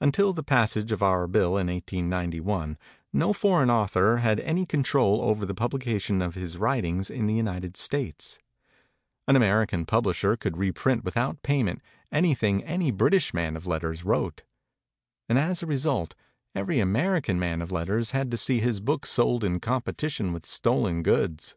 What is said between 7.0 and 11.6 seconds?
in the United States; an American pub lisher could reprint without